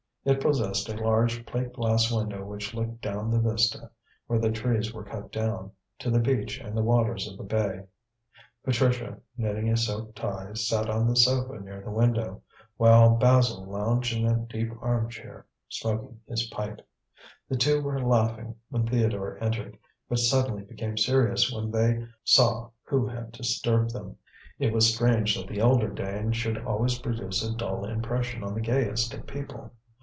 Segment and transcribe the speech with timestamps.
[0.23, 3.89] It possessed a large plate glass window which looked down the vista,
[4.27, 7.87] where the trees were cut down, to the beach and the waters of the bay.
[8.63, 12.43] Patricia, knitting a silk tie, sat on the sofa near the window,
[12.77, 16.87] while Basil lounged in a deep arm chair smoking his pipe.
[17.49, 19.75] The two were laughing when Theodore entered,
[20.07, 24.17] but suddenly became serious when they saw who had disturbed them.
[24.59, 28.61] It was strange that the elder Dane should always produce a dull impression on the
[28.61, 29.71] gayest of people.